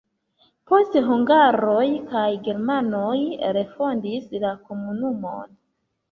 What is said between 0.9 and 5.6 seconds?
hungaroj kaj germanoj refondis la komunumon.